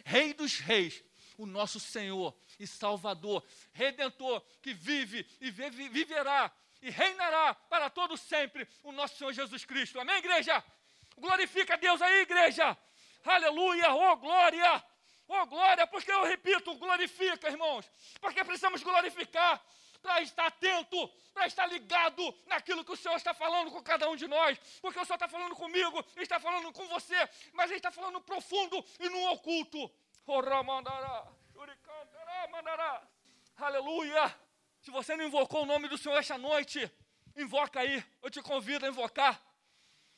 Rei 0.07 0.33
dos 0.33 0.61
Reis, 0.61 1.03
o 1.37 1.47
nosso 1.47 1.81
Senhor 1.81 2.33
e 2.61 2.67
Salvador, 2.67 3.45
Redentor, 3.73 4.41
que 4.63 4.73
vive 4.73 5.27
e 5.41 5.51
vive, 5.51 5.89
viverá 5.89 6.49
e 6.81 6.91
reinará 6.91 7.53
para 7.55 7.91
todo 7.91 8.17
sempre, 8.17 8.69
o 8.85 8.93
nosso 8.93 9.17
Senhor 9.17 9.33
Jesus 9.33 9.65
Cristo. 9.65 9.99
Amém, 9.99 10.19
igreja? 10.19 10.63
Glorifica 11.19 11.75
a 11.75 11.77
Deus 11.77 12.01
aí, 12.01 12.21
igreja. 12.21 12.79
Aleluia, 13.25 13.93
oh 13.93 14.17
glória. 14.17 14.85
Oh 15.27 15.45
glória, 15.47 15.85
porque 15.89 16.13
eu 16.13 16.23
repito, 16.23 16.73
glorifica, 16.77 17.51
irmãos. 17.51 17.91
Porque 18.21 18.45
precisamos 18.45 18.85
glorificar 18.85 19.61
para 20.07 20.23
estar 20.23 20.47
atento, 20.47 21.09
para 21.35 21.49
estar 21.49 21.67
ligado 21.67 22.23
naquilo 22.47 22.85
que 22.85 22.93
o 22.93 22.97
Senhor 22.97 23.17
está 23.17 23.35
falando 23.35 23.73
com 23.73 23.83
cada 23.83 24.09
um 24.09 24.15
de 24.15 24.29
nós, 24.29 24.57
porque 24.81 25.01
o 25.01 25.05
Senhor 25.05 25.17
está 25.17 25.29
falando 25.29 25.57
comigo, 25.57 26.05
está 26.17 26.39
falando 26.39 26.73
com 26.73 26.87
você, 26.87 27.17
mas 27.53 27.69
Ele 27.71 27.81
está 27.81 27.91
falando 27.91 28.21
profundo 28.21 28.85
e 29.01 29.09
no 29.09 29.33
oculto. 29.33 29.91
Aleluia! 33.57 34.41
Se 34.81 34.93
você 34.93 35.17
não 35.17 35.25
invocou 35.25 35.65
o 35.65 35.67
nome 35.67 35.89
do 35.89 35.99
Senhor 35.99 36.17
esta 36.17 36.39
noite, 36.39 36.89
invoca 37.37 37.81
aí, 37.81 38.05
eu 38.23 38.31
te 38.31 38.41
convido 38.41 38.87
a 38.87 38.89
invocar. 38.89 39.43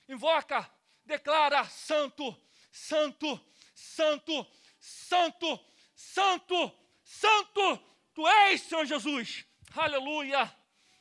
Invoca, 0.07 0.71
declara: 1.07 1.65
Santo, 1.65 2.37
Santo, 2.71 3.41
Santo, 3.75 4.47
Santo, 4.79 5.59
Santo, 5.95 6.79
Santo, 7.03 7.79
Tu 8.13 8.29
és, 8.29 8.61
Senhor 8.61 8.85
Jesus. 8.85 9.48
Aleluia! 9.75 10.53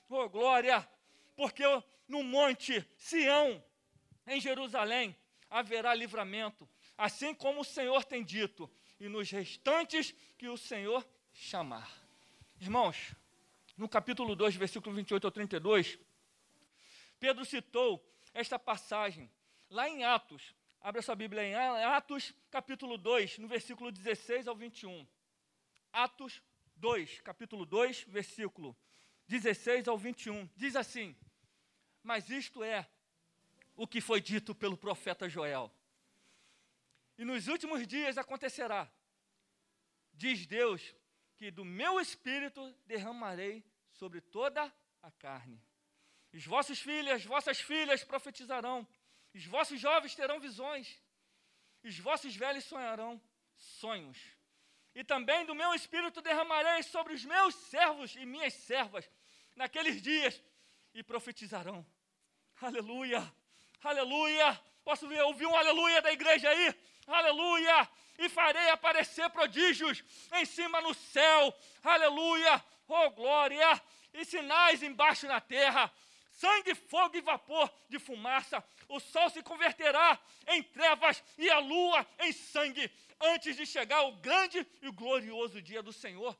Oh, 0.10 0.30
glória! 0.30 0.88
Porque 1.36 1.64
no 2.08 2.24
monte 2.24 2.86
Sião, 2.98 3.64
em 4.26 4.40
Jerusalém, 4.40 5.16
haverá 5.50 5.94
livramento, 5.94 6.70
assim 6.98 7.34
como 7.34 7.62
o 7.62 7.66
Senhor 7.66 8.04
tem 8.04 8.24
dito, 8.24 8.70
e 9.00 9.08
nos 9.08 9.30
restantes 9.32 10.14
que 10.38 10.48
o 10.48 10.58
Senhor 10.58 11.08
chamar. 11.32 11.90
Irmãos, 12.60 13.16
no 13.78 13.88
capítulo 13.88 14.36
2, 14.36 14.56
versículo 14.56 14.96
28 14.96 15.26
ao 15.26 15.32
32, 15.32 16.00
Pedro 17.20 17.46
citou 17.46 18.04
esta 18.34 18.60
passagem 18.60 19.32
lá 19.70 19.88
em 19.88 20.04
Atos. 20.04 20.54
Abra 20.82 21.02
sua 21.02 21.16
Bíblia 21.16 21.44
em 21.44 21.56
Atos, 21.56 22.34
capítulo 22.52 22.98
2, 22.98 23.40
no 23.40 23.48
versículo 23.48 23.92
16 23.92 24.48
ao 24.48 24.56
21. 24.56 25.08
Atos 25.92 26.42
2, 26.78 27.22
capítulo 27.22 27.66
2, 27.66 28.04
versículo 28.04 28.78
16 29.28 29.88
ao 29.88 29.98
21. 29.98 30.48
Diz 30.56 30.76
assim: 30.76 31.16
Mas 32.04 32.30
isto 32.30 32.64
é 32.64 32.88
o 33.76 33.88
que 33.88 34.00
foi 34.00 34.22
dito 34.22 34.54
pelo 34.54 34.78
profeta 34.78 35.28
Joel. 35.28 35.72
E 37.18 37.26
nos 37.26 37.48
últimos 37.48 37.86
dias 37.88 38.18
acontecerá, 38.18 38.92
diz 40.14 40.46
Deus, 40.46 40.96
que 41.36 41.50
do 41.50 41.66
meu 41.66 42.00
espírito 42.00 42.72
derramarei 42.86 43.64
sobre 43.92 44.22
toda 44.22 44.72
a 45.02 45.12
carne. 45.12 45.60
Os 46.32 46.46
vossos 46.46 46.80
filhos, 46.80 47.12
as 47.14 47.26
vossas 47.26 47.60
filhas 47.60 48.04
profetizarão, 48.04 48.88
os 49.34 49.46
vossos 49.46 49.80
jovens 49.80 50.16
terão 50.16 50.40
visões, 50.40 51.02
os 51.84 51.98
vossos 51.98 52.36
velhos 52.36 52.66
sonharão 52.66 53.20
sonhos 53.56 54.37
e 54.98 55.04
também 55.04 55.46
do 55.46 55.54
meu 55.54 55.76
espírito 55.76 56.24
derramarei 56.24 56.82
sobre 56.82 57.14
os 57.14 57.24
meus 57.24 57.54
servos 57.54 58.16
e 58.16 58.26
minhas 58.26 58.52
servas 58.56 59.08
naqueles 59.56 60.02
dias 60.02 60.42
e 60.92 61.04
profetizarão. 61.04 61.86
Aleluia, 62.60 63.22
aleluia. 63.84 64.60
Posso 64.84 65.08
ver, 65.08 65.22
ouvir 65.22 65.46
um 65.46 65.56
aleluia 65.56 66.02
da 66.02 66.12
igreja 66.12 66.50
aí? 66.50 66.76
Aleluia! 67.06 67.88
E 68.18 68.28
farei 68.28 68.72
aparecer 68.72 69.30
prodígios 69.30 70.04
em 70.34 70.46
cima 70.46 70.82
no 70.82 70.96
céu. 70.96 71.54
Aleluia! 71.84 72.66
Oh 72.88 73.12
glória! 73.12 73.80
E 74.12 74.26
sinais 74.26 74.82
embaixo 74.82 75.28
na 75.28 75.40
terra 75.40 75.94
sangue, 76.38 76.76
fogo 76.76 77.18
e 77.18 77.22
vapor 77.22 77.72
de 77.90 78.00
fumaça. 78.00 78.64
O 78.88 79.00
sol 79.00 79.30
se 79.30 79.44
converterá 79.44 80.20
em 80.48 80.64
trevas 80.64 81.24
e 81.38 81.50
a 81.50 81.60
lua 81.60 82.08
em 82.20 82.32
sangue, 82.32 82.90
antes 83.20 83.56
de 83.56 83.66
chegar 83.66 84.04
o 84.04 84.16
grande 84.18 84.66
e 84.82 84.92
glorioso 84.92 85.62
dia 85.62 85.84
do 85.84 85.92
Senhor. 85.92 86.38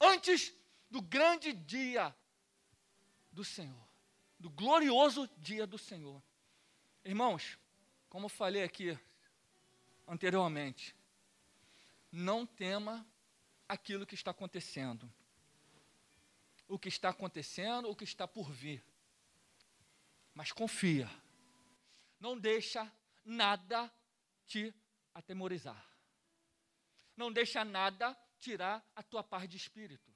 Antes 0.00 0.54
do 0.90 1.02
grande 1.02 1.52
dia 1.52 2.14
do 3.30 3.44
Senhor, 3.44 3.88
do 4.38 4.48
glorioso 4.48 5.28
dia 5.36 5.66
do 5.66 5.78
Senhor. 5.78 6.22
Irmãos, 7.04 7.58
como 8.08 8.26
eu 8.26 8.30
falei 8.30 8.62
aqui 8.62 8.98
anteriormente, 10.06 10.96
não 12.10 12.46
tema 12.46 13.06
aquilo 13.68 14.06
que 14.06 14.14
está 14.14 14.30
acontecendo. 14.30 15.12
O 16.66 16.78
que 16.78 16.88
está 16.88 17.10
acontecendo, 17.10 17.88
o 17.88 17.96
que 17.96 18.04
está 18.04 18.26
por 18.26 18.50
vir. 18.50 18.82
Mas 20.34 20.52
confia. 20.52 21.10
Não 22.20 22.38
deixa 22.38 22.90
nada 23.24 23.92
te 24.46 24.74
atemorizar. 25.14 25.84
Não 27.16 27.32
deixa 27.32 27.64
nada 27.64 28.16
tirar 28.38 28.84
a 28.94 29.02
tua 29.02 29.22
paz 29.22 29.48
de 29.48 29.56
espírito. 29.56 30.14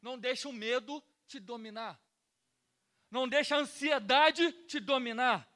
Não 0.00 0.18
deixa 0.18 0.48
o 0.48 0.52
medo 0.52 1.02
te 1.26 1.38
dominar. 1.38 2.00
Não 3.10 3.28
deixa 3.28 3.56
a 3.56 3.58
ansiedade 3.58 4.50
te 4.66 4.80
dominar. 4.80 5.48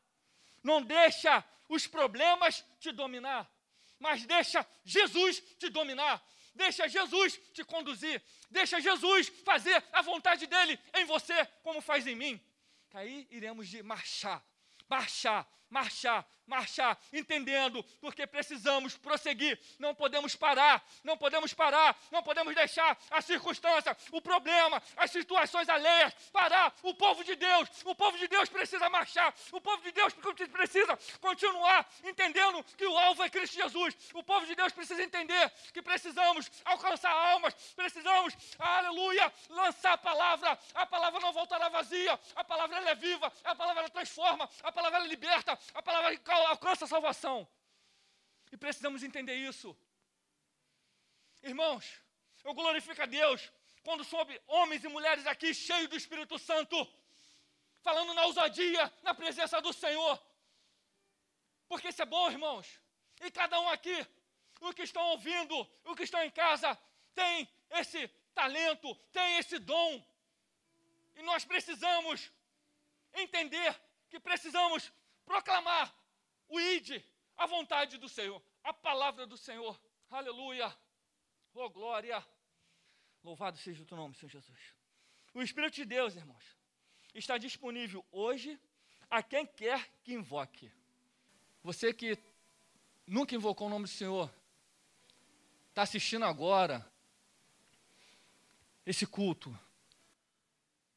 Não 0.63 0.83
deixa 0.83 1.45
os 1.69 1.87
problemas 1.87 2.65
te 2.79 2.93
dominar. 2.93 3.51
Mas 3.99 4.27
deixa 4.27 4.67
Jesus 4.85 5.41
te 5.59 5.69
dominar. 5.69 6.23
Deixa 6.55 6.89
Jesus 6.89 7.39
te 7.53 7.65
conduzir. 7.65 8.23
Deixa 8.51 8.81
Jesus 8.81 9.29
fazer 9.45 9.83
a 9.93 10.03
vontade 10.03 10.47
dele 10.47 10.79
em 10.95 11.05
você, 11.05 11.47
como 11.63 11.81
faz 11.81 12.07
em 12.07 12.15
mim 12.15 12.41
aí 12.97 13.27
iremos 13.31 13.69
de 13.69 13.83
marchar, 13.83 14.43
marchar, 14.89 15.47
marchar, 15.71 16.27
marchar, 16.47 16.97
entendendo, 17.13 17.83
porque 18.01 18.27
precisamos 18.27 18.97
prosseguir, 18.97 19.59
não 19.79 19.95
podemos 19.95 20.37
parar, 20.37 20.85
não 21.03 21.17
podemos 21.17 21.53
parar, 21.53 21.97
não 22.11 22.23
podemos 22.23 22.55
deixar 22.55 22.97
a 23.11 23.21
circunstância, 23.21 23.97
o 24.13 24.23
problema, 24.23 24.83
as 24.97 25.11
situações 25.11 25.69
alheias 25.69 26.15
parar. 26.33 26.73
O 26.83 26.95
povo 26.95 27.25
de 27.25 27.35
Deus, 27.35 27.69
o 27.85 27.95
povo 27.95 28.17
de 28.17 28.29
Deus 28.29 28.49
precisa 28.49 28.89
marchar, 28.89 29.35
o 29.53 29.61
povo 29.61 29.83
de 29.83 29.93
Deus 29.93 30.15
precisa 30.15 30.99
continuar 31.21 31.89
entendendo 32.05 32.63
que 32.77 32.87
o 32.87 32.97
alvo 32.97 33.23
é 33.23 33.31
Cristo 33.31 33.55
Jesus. 33.55 33.97
O 34.15 34.23
povo 34.23 34.47
de 34.47 34.55
Deus 34.55 34.73
precisa 34.73 35.03
entender 35.03 35.51
que 35.73 35.83
precisamos 35.83 36.51
alcançar 36.65 37.11
almas, 37.11 37.55
precisamos, 37.75 38.35
aleluia, 38.59 39.33
lançar 39.49 39.95
a 39.95 39.99
palavra. 39.99 40.59
A 40.75 40.87
palavra 40.87 41.21
não 41.21 41.33
voltará 41.33 41.69
vazia, 41.69 42.19
a 42.35 42.45
palavra 42.45 42.77
é 42.91 42.95
viva, 42.95 43.33
a 43.45 43.55
palavra 43.55 43.89
transforma, 43.91 44.49
a 44.63 44.71
palavra 44.71 45.01
liberta, 45.01 45.56
a 45.75 45.83
palavra 45.83 46.19
alcança 46.49 46.85
a 46.85 46.89
salvação. 46.89 47.49
E 48.53 48.57
precisamos 48.57 49.03
entender 49.03 49.35
isso. 49.35 49.77
Irmãos, 51.43 51.85
eu 52.45 52.55
glorifico 52.55 53.03
a 53.03 53.07
Deus 53.07 53.53
quando 53.83 54.05
soube 54.05 54.41
homens 54.47 54.83
e 54.85 54.89
mulheres 54.89 55.27
aqui 55.27 55.55
cheios 55.55 55.89
do 55.89 55.97
Espírito 55.97 56.39
Santo, 56.39 56.77
falando 57.83 58.15
na 58.15 58.25
ousadia, 58.27 58.93
na 59.03 59.15
presença 59.15 59.61
do 59.61 59.73
Senhor. 59.73 60.21
Porque 61.69 61.89
isso 61.89 62.03
é 62.03 62.07
bom, 62.07 62.31
irmãos. 62.31 62.81
E 63.21 63.31
cada 63.31 63.61
um 63.61 63.69
aqui, 63.69 63.97
o 64.61 64.73
que 64.73 64.83
estão 64.83 65.03
ouvindo, 65.11 65.57
o 65.85 65.95
que 65.95 66.05
estão 66.05 66.23
em 66.23 66.31
casa, 66.31 66.77
tem 67.15 67.49
esse 67.71 68.09
talento, 68.35 68.95
tem 69.13 69.39
esse 69.39 69.59
dom. 69.59 70.05
E 71.17 71.23
nós 71.23 71.45
precisamos 71.45 72.31
entender 73.15 73.75
que 74.11 74.21
precisamos 74.21 74.93
proclamar 75.27 75.95
o 76.49 76.59
ide, 76.59 77.05
a 77.37 77.47
vontade 77.47 77.99
do 77.99 78.09
Senhor, 78.09 78.41
a 78.65 78.73
palavra 78.73 79.27
do 79.27 79.37
Senhor. 79.37 79.79
Aleluia. 80.11 80.75
Oh, 81.53 81.69
glória. 81.69 82.25
Louvado 83.23 83.59
seja 83.59 83.83
o 83.83 83.87
teu 83.87 83.97
nome, 83.97 84.15
Senhor 84.15 84.31
Jesus. 84.31 84.75
O 85.35 85.43
Espírito 85.43 85.75
de 85.75 85.85
Deus, 85.85 86.17
irmãos, 86.17 86.57
está 87.13 87.37
disponível 87.37 88.05
hoje 88.11 88.59
a 89.11 89.23
quem 89.23 89.45
quer 89.45 89.91
que 90.03 90.15
invoque. 90.15 90.73
Você 91.63 91.93
que 91.93 92.17
nunca 93.07 93.35
invocou 93.35 93.67
o 93.67 93.71
nome 93.71 93.85
do 93.85 93.91
Senhor, 93.91 94.33
está 95.69 95.83
assistindo 95.83 96.25
agora 96.25 96.89
esse 98.85 99.07
culto, 99.07 99.59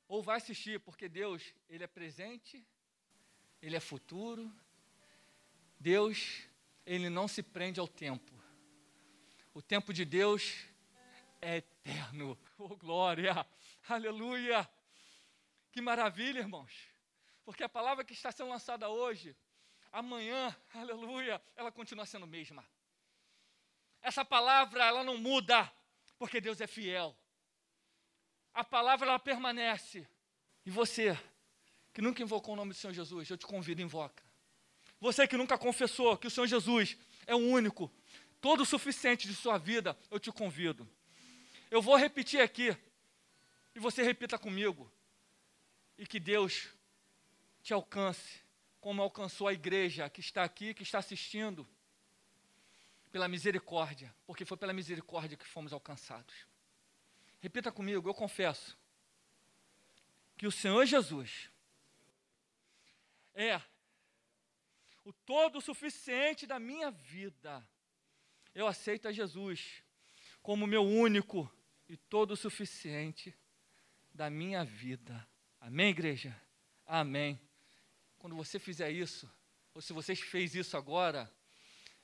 ou 0.07 0.21
vai 0.21 0.37
assistir, 0.37 0.79
porque 0.79 1.09
Deus, 1.09 1.53
Ele 1.67 1.83
é 1.83 1.87
presente 1.87 2.65
ele 3.61 3.75
é 3.75 3.79
futuro. 3.79 4.51
Deus, 5.79 6.43
ele 6.85 7.09
não 7.09 7.27
se 7.27 7.41
prende 7.41 7.79
ao 7.79 7.87
tempo. 7.87 8.31
O 9.53 9.61
tempo 9.61 9.93
de 9.93 10.05
Deus 10.05 10.65
é 11.41 11.57
eterno. 11.57 12.37
Oh, 12.61 12.75
glória! 12.75 13.47
Aleluia! 13.87 14.69
Que 15.71 15.79
maravilha, 15.79 16.39
irmãos. 16.39 16.89
Porque 17.45 17.63
a 17.63 17.69
palavra 17.69 18.03
que 18.03 18.11
está 18.11 18.33
sendo 18.33 18.49
lançada 18.49 18.89
hoje, 18.89 19.33
amanhã, 19.93 20.53
aleluia, 20.75 21.41
ela 21.55 21.71
continua 21.71 22.05
sendo 22.05 22.25
a 22.25 22.27
mesma. 22.27 22.65
Essa 24.01 24.25
palavra, 24.25 24.83
ela 24.83 25.05
não 25.05 25.17
muda, 25.17 25.71
porque 26.17 26.41
Deus 26.41 26.59
é 26.59 26.67
fiel. 26.67 27.15
A 28.53 28.63
palavra, 28.63 29.07
ela 29.07 29.19
permanece. 29.19 30.05
E 30.65 30.69
você, 30.69 31.17
que 31.99 32.01
nunca 32.01 32.23
invocou 32.23 32.53
o 32.53 32.55
nome 32.55 32.71
do 32.71 32.77
Senhor 32.77 32.93
Jesus, 32.93 33.29
eu 33.29 33.35
te 33.35 33.45
convido, 33.45 33.81
invoca. 33.81 34.23
Você 35.01 35.27
que 35.27 35.35
nunca 35.35 35.57
confessou 35.57 36.17
que 36.17 36.27
o 36.27 36.31
Senhor 36.31 36.47
Jesus 36.47 36.97
é 37.27 37.35
o 37.35 37.39
único, 37.39 37.91
todo 38.39 38.61
o 38.61 38.65
suficiente 38.65 39.27
de 39.27 39.35
sua 39.35 39.57
vida, 39.57 39.99
eu 40.09 40.17
te 40.17 40.31
convido. 40.31 40.89
Eu 41.69 41.81
vou 41.81 41.97
repetir 41.97 42.39
aqui, 42.39 42.73
e 43.75 43.79
você 43.81 44.01
repita 44.01 44.39
comigo. 44.39 44.89
E 45.97 46.07
que 46.07 46.21
Deus 46.21 46.69
te 47.61 47.73
alcance, 47.73 48.39
como 48.79 49.01
alcançou 49.01 49.49
a 49.49 49.53
igreja 49.53 50.09
que 50.09 50.21
está 50.21 50.45
aqui, 50.45 50.73
que 50.73 50.83
está 50.83 50.99
assistindo, 50.99 51.67
pela 53.11 53.27
misericórdia, 53.27 54.15
porque 54.25 54.45
foi 54.45 54.55
pela 54.55 54.71
misericórdia 54.71 55.35
que 55.35 55.45
fomos 55.45 55.73
alcançados. 55.73 56.47
Repita 57.41 57.73
comigo, 57.73 58.07
eu 58.07 58.13
confesso 58.13 58.77
que 60.37 60.47
o 60.47 60.51
Senhor 60.51 60.85
Jesus 60.85 61.49
é 63.33 63.61
o 65.03 65.13
todo 65.13 65.61
suficiente 65.61 66.45
da 66.45 66.59
minha 66.59 66.91
vida. 66.91 67.67
Eu 68.53 68.67
aceito 68.67 69.07
a 69.07 69.11
Jesus 69.11 69.83
como 70.41 70.67
meu 70.67 70.83
único 70.83 71.51
e 71.87 71.97
todo 71.97 72.35
suficiente 72.35 73.35
da 74.13 74.29
minha 74.29 74.63
vida. 74.63 75.27
Amém, 75.59 75.89
igreja? 75.89 76.39
Amém. 76.85 77.39
Quando 78.17 78.35
você 78.35 78.59
fizer 78.59 78.91
isso, 78.91 79.31
ou 79.73 79.81
se 79.81 79.93
você 79.93 80.15
fez 80.15 80.55
isso 80.55 80.75
agora, 80.75 81.31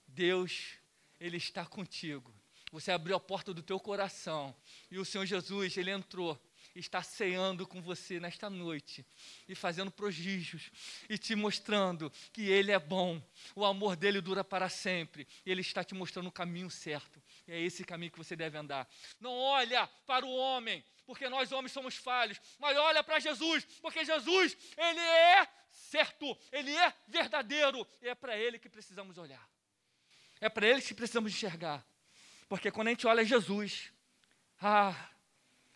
Deus, 0.08 0.79
Ele 1.20 1.38
está 1.38 1.65
contigo. 1.65 2.34
Você 2.72 2.91
abriu 2.91 3.15
a 3.15 3.20
porta 3.20 3.53
do 3.53 3.63
teu 3.63 3.79
coração 3.79 4.55
e 4.89 4.98
o 4.98 5.05
Senhor 5.05 5.25
Jesus, 5.25 5.77
Ele 5.77 5.91
entrou 5.91 6.41
está 6.75 7.01
ceando 7.01 7.65
com 7.65 7.82
você 7.82 8.20
nesta 8.20 8.50
noite 8.50 9.05
e 9.48 9.55
fazendo 9.55 9.89
prodígios 9.89 10.70
e 11.10 11.17
te 11.17 11.36
mostrando 11.36 12.12
que 12.34 12.50
Ele 12.50 12.72
é 12.72 12.79
bom, 12.79 13.22
o 13.55 13.65
amor 13.65 13.96
dele 13.96 14.20
dura 14.20 14.44
para 14.44 14.67
sempre, 14.67 15.27
Ele 15.46 15.62
está 15.62 15.84
te 15.84 15.96
mostrando 15.96 16.27
o 16.27 16.32
caminho 16.32 16.70
certo. 16.70 17.22
E 17.48 17.53
é 17.53 17.62
esse 17.62 17.84
caminho 17.84 18.12
que 18.12 18.17
você 18.17 18.36
deve 18.36 18.58
andar. 18.58 18.88
Não 19.20 19.32
olha 19.32 19.88
para 20.05 20.25
o 20.25 20.36
homem, 20.36 20.84
porque 21.05 21.29
nós 21.29 21.51
homens 21.51 21.72
somos 21.72 21.96
falhos, 21.96 22.39
mas 22.60 22.77
olha 22.77 23.03
para 23.03 23.20
Jesus, 23.20 23.65
porque 23.82 24.03
Jesus, 24.03 24.58
Ele 24.77 25.00
é 25.00 25.48
certo, 25.72 26.38
Ele 26.51 26.75
é 26.75 26.94
verdadeiro, 27.08 27.88
e 28.01 28.10
é 28.10 28.15
para 28.15 28.38
Ele 28.38 28.60
que 28.60 28.70
precisamos 28.70 29.17
olhar. 29.17 29.48
É 30.41 30.50
para 30.50 30.67
Ele 30.67 30.82
que 30.82 30.94
precisamos 30.94 31.32
enxergar. 31.32 31.86
Porque 32.50 32.70
quando 32.70 32.88
a 32.88 32.91
gente 32.91 33.08
olha 33.08 33.24
Jesus, 33.24 33.91
ah, 34.62 35.10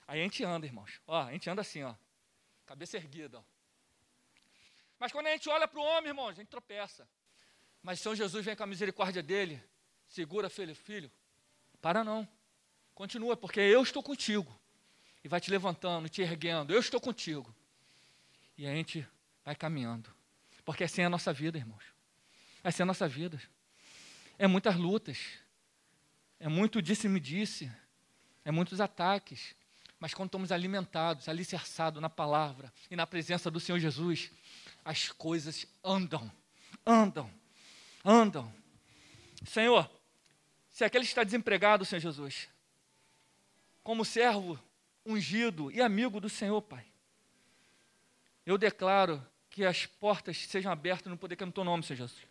Aí 0.10 0.22
a 0.22 0.24
gente 0.24 0.44
anda, 0.44 0.66
irmãos. 0.66 1.00
Ó, 1.06 1.22
a 1.22 1.32
gente 1.32 1.48
anda 1.48 1.62
assim, 1.62 1.84
ó. 1.84 1.94
Cabeça 2.66 2.98
erguida, 2.98 3.38
ó. 3.38 3.44
Mas 4.98 5.12
quando 5.12 5.28
a 5.28 5.32
gente 5.32 5.48
olha 5.48 5.68
para 5.68 5.80
o 5.80 5.84
homem, 5.84 6.08
irmãos, 6.08 6.30
a 6.30 6.34
gente 6.34 6.48
tropeça. 6.48 7.08
Mas 7.84 8.00
São 8.00 8.16
Jesus 8.16 8.44
vem 8.44 8.56
com 8.56 8.64
a 8.64 8.66
misericórdia 8.66 9.22
dele, 9.22 9.64
segura, 10.08 10.50
filho, 10.50 10.74
filho. 10.74 11.12
Para 11.80 12.04
não. 12.04 12.28
Continua, 12.96 13.38
porque 13.38 13.60
eu 13.60 13.84
estou 13.84 14.02
contigo. 14.02 14.60
E 15.24 15.28
vai 15.28 15.40
te 15.40 15.52
levantando, 15.52 16.10
te 16.10 16.24
erguendo. 16.24 16.74
Eu 16.74 16.80
estou 16.80 17.00
contigo. 17.00 17.56
E 18.58 18.66
a 18.66 18.72
gente 18.72 19.08
vai 19.46 19.56
caminhando. 19.56 20.12
Porque 20.66 20.84
assim 20.84 21.04
é 21.04 21.06
a 21.06 21.10
nossa 21.10 21.32
vida, 21.32 21.60
irmãos. 21.60 21.84
Assim 22.64 22.82
é 22.82 22.84
a 22.84 22.88
nossa 22.88 23.08
vida. 23.08 23.40
É 24.40 24.48
muitas 24.48 24.76
lutas. 24.76 25.20
É 26.40 26.48
muito 26.48 26.82
disse-me 26.82 27.20
disse. 27.20 27.72
É 28.44 28.50
muitos 28.50 28.82
ataques. 28.82 29.59
Mas 30.00 30.14
quando 30.14 30.30
estamos 30.30 30.52
alimentados, 30.52 31.28
alicerçados 31.28 32.02
na 32.02 32.10
palavra 32.10 32.72
e 32.90 32.96
na 32.96 33.06
presença 33.06 33.52
do 33.52 33.60
Senhor 33.60 33.80
Jesus, 33.80 34.32
as 34.84 35.10
coisas 35.10 35.68
andam, 35.84 36.32
andam, 36.86 37.30
andam. 38.04 38.54
Senhor, 39.46 39.90
se 40.72 40.86
aquele 40.86 41.04
está 41.04 41.24
desempregado, 41.24 41.84
Senhor 41.84 42.00
Jesus, 42.00 42.48
como 43.84 44.06
servo 44.06 44.58
ungido 45.06 45.70
e 45.72 45.82
amigo 45.82 46.22
do 46.22 46.30
Senhor, 46.30 46.62
Pai, 46.62 46.86
eu 48.46 48.58
declaro 48.58 49.26
que 49.50 49.66
as 49.66 49.86
portas 49.86 50.38
sejam 50.38 50.72
abertas 50.72 51.08
no 51.08 51.18
poder 51.18 51.36
que 51.36 51.44
é 51.44 51.46
no 51.46 51.52
teu 51.52 51.64
nome, 51.64 51.84
Senhor 51.84 51.98
Jesus. 51.98 52.26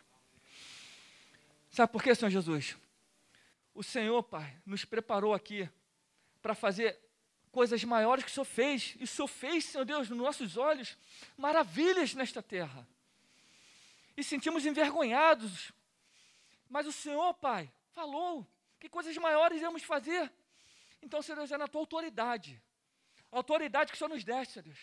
Sabe 1.69 1.91
por 1.91 2.01
quê, 2.01 2.15
Senhor 2.15 2.31
Jesus? 2.31 2.75
O 3.75 3.83
Senhor, 3.83 4.23
Pai, 4.23 4.57
nos 4.65 4.83
preparou 4.85 5.33
aqui 5.33 5.69
para 6.41 6.55
fazer 6.55 6.97
coisas 7.51 7.83
maiores 7.83 8.23
que 8.23 8.31
o 8.31 8.33
Senhor 8.33 8.45
fez. 8.45 8.95
E 8.99 9.03
o 9.03 9.07
Senhor 9.07 9.27
fez, 9.27 9.65
Senhor 9.65 9.85
Deus, 9.85 10.09
nos 10.09 10.17
nossos 10.17 10.57
olhos, 10.57 10.97
maravilhas 11.37 12.13
nesta 12.13 12.41
terra. 12.41 12.87
E 14.15 14.23
sentimos 14.23 14.65
envergonhados. 14.65 15.71
Mas 16.69 16.85
o 16.85 16.91
Senhor, 16.91 17.33
Pai, 17.35 17.71
falou 17.93 18.45
que 18.79 18.87
coisas 18.87 19.15
maiores 19.17 19.61
íamos 19.61 19.83
fazer. 19.83 20.31
Então, 21.01 21.21
Senhor 21.21 21.37
Deus, 21.37 21.51
é 21.51 21.57
na 21.57 21.67
tua 21.67 21.81
autoridade. 21.81 22.61
A 23.31 23.37
autoridade 23.37 23.91
que 23.91 23.95
o 23.95 23.97
Senhor 23.97 24.09
nos 24.09 24.23
deste, 24.23 24.53
Senhor 24.53 24.63
Deus. 24.63 24.79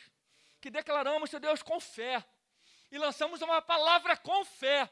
Que 0.61 0.71
declaramos, 0.71 1.31
Senhor 1.31 1.41
Deus, 1.41 1.63
com 1.63 1.79
fé. 1.79 2.25
E 2.91 2.99
lançamos 2.99 3.41
uma 3.43 3.61
palavra 3.61 4.17
com 4.17 4.45
fé 4.45 4.91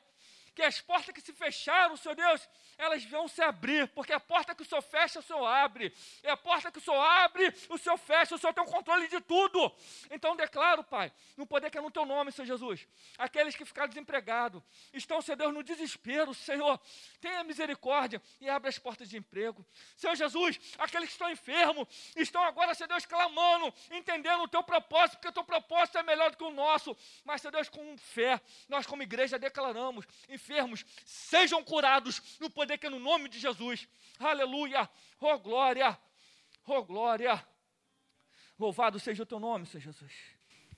que 0.55 0.63
as 0.63 0.81
portas 0.81 1.15
que 1.15 1.21
se 1.21 1.33
fecharam, 1.33 1.97
Senhor 1.97 2.15
Deus, 2.15 2.49
elas 2.79 3.05
vão 3.05 3.27
se 3.29 3.43
abrir, 3.43 3.89
porque 3.89 4.13
a 4.13 4.21
porta 4.21 4.55
que 4.55 4.63
o 4.63 4.65
Senhor 4.65 4.83
fecha, 4.83 5.19
o 5.19 5.23
Senhor 5.23 5.45
abre. 5.45 5.93
E 6.23 6.29
a 6.29 6.37
porta 6.37 6.71
que 6.71 6.79
o 6.79 6.81
Senhor 6.81 7.01
abre, 7.01 7.53
o 7.69 7.79
Senhor 7.79 7.97
fecha, 7.97 8.35
o 8.35 8.39
Senhor 8.39 8.53
tem 8.53 8.63
o 8.63 8.67
controle 8.67 9.09
de 9.09 9.21
tudo. 9.21 9.73
Então 10.11 10.37
declaro, 10.37 10.85
Pai, 10.85 11.13
no 11.37 11.47
poder 11.47 11.71
que 11.71 11.79
é 11.79 11.81
no 11.81 11.91
teu 11.91 12.05
nome, 12.05 12.31
Senhor 12.33 12.47
Jesus, 12.47 12.87
aqueles 13.19 13.57
que 13.57 13.65
ficaram 13.65 13.89
desempregados, 13.89 14.63
estão, 14.93 15.21
Senhor 15.21 15.37
Deus, 15.37 15.53
no 15.53 15.63
desespero, 15.63 16.33
Senhor, 16.35 16.81
tenha 17.21 17.43
misericórdia 17.43 18.23
e 18.41 18.49
abre 18.49 18.69
as 18.69 18.79
portas 18.79 19.09
de 19.09 19.17
emprego. 19.17 19.65
Senhor 19.97 20.15
Jesus, 20.15 20.61
aqueles 20.79 21.09
que 21.09 21.15
estão 21.15 21.31
enfermos, 21.31 21.89
estão 22.17 22.43
agora, 22.45 22.75
Senhor 22.75 22.89
Deus, 22.89 23.07
clamando, 23.07 23.73
entendendo 23.91 24.43
o 24.43 24.49
teu 24.49 24.63
propósito, 24.63 25.17
porque 25.17 25.29
o 25.29 25.33
teu 25.33 25.45
propósito 25.45 25.99
é 25.99 26.03
melhor 26.03 26.31
do 26.31 26.37
que 26.37 26.45
o 26.45 26.51
nosso. 26.51 26.97
Mas, 27.25 27.41
Senhor 27.41 27.53
Deus, 27.53 27.69
com 27.69 27.97
fé, 27.99 28.41
nós 28.69 28.87
como 28.87 29.03
igreja 29.03 29.39
declaramos, 29.39 30.07
enfermos 30.45 30.85
sejam 31.07 31.65
curados 31.65 32.21
no 32.39 32.51
poder 32.51 32.77
que 32.79 32.87
é 32.87 32.91
no 32.91 32.99
nome 32.99 33.29
de 33.29 33.39
Jesus. 33.39 33.89
Aleluia! 34.19 34.89
Oh 35.21 35.39
glória! 35.39 35.99
Oh 36.67 36.85
glória! 36.85 37.47
Louvado 38.59 39.01
seja 39.01 39.23
o 39.23 39.27
teu 39.27 39.41
nome, 39.41 39.67
Senhor 39.67 39.83
Jesus. 39.83 40.13